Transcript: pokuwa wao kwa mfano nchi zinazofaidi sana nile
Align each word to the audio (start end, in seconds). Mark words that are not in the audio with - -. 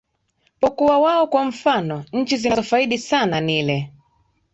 pokuwa 0.59 0.99
wao 0.99 1.27
kwa 1.27 1.45
mfano 1.45 2.05
nchi 2.13 2.37
zinazofaidi 2.37 2.97
sana 2.97 3.41
nile 3.41 3.91